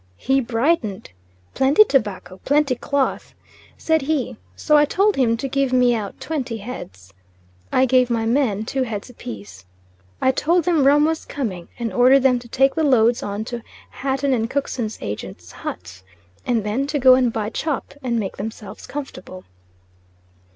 [0.17, 1.11] He brightened,
[1.53, 3.35] "Plenty tobacco, plenty cloth,"
[3.77, 7.13] said he; so I told him to give me out twenty heads.
[7.71, 9.63] I gave my men two heads apiece.
[10.19, 13.61] I told them rum was coming, and ordered them to take the loads on to
[13.91, 16.01] Hatton and Cookson's Agent's hut
[16.47, 19.43] and then to go and buy chop and make themselves comfortable.